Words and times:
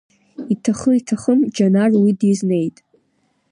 Иҭахы, 0.53 0.91
иҭахым, 0.99 1.39
Џьанар 1.55 1.91
уи 2.03 2.11
дизнеит. 2.19 2.77